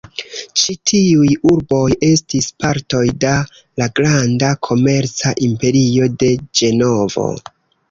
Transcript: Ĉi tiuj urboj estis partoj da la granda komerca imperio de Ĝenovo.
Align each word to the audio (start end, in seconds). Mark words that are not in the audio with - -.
Ĉi 0.59 0.75
tiuj 0.91 1.27
urboj 1.49 1.81
estis 2.07 2.47
partoj 2.63 3.03
da 3.25 3.35
la 3.83 3.89
granda 4.01 4.51
komerca 4.71 5.37
imperio 5.51 6.11
de 6.25 6.33
Ĝenovo. 6.63 7.31